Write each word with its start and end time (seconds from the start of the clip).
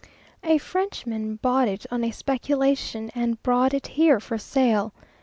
A 0.43 0.57
Frenchman 0.57 1.35
bought 1.35 1.67
it 1.67 1.85
on 1.91 2.03
a 2.03 2.09
speculation, 2.09 3.11
and 3.13 3.39
brought 3.43 3.71
it 3.71 3.85
here 3.85 4.19
for 4.19 4.39
sale. 4.39 4.95